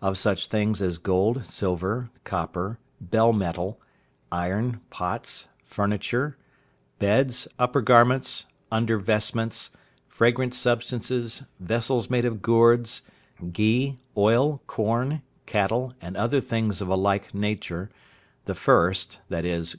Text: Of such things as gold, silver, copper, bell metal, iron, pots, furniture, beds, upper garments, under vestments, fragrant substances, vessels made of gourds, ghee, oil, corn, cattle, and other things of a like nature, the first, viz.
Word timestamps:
Of 0.00 0.16
such 0.16 0.46
things 0.46 0.80
as 0.80 0.96
gold, 0.98 1.44
silver, 1.44 2.08
copper, 2.22 2.78
bell 3.00 3.32
metal, 3.32 3.80
iron, 4.30 4.80
pots, 4.90 5.48
furniture, 5.64 6.36
beds, 7.00 7.48
upper 7.58 7.80
garments, 7.82 8.46
under 8.70 8.96
vestments, 8.96 9.70
fragrant 10.06 10.54
substances, 10.54 11.42
vessels 11.58 12.08
made 12.08 12.24
of 12.24 12.42
gourds, 12.42 13.02
ghee, 13.50 13.98
oil, 14.16 14.62
corn, 14.68 15.22
cattle, 15.46 15.94
and 16.00 16.16
other 16.16 16.40
things 16.40 16.80
of 16.80 16.86
a 16.86 16.94
like 16.94 17.34
nature, 17.34 17.90
the 18.44 18.54
first, 18.54 19.18
viz. 19.28 19.74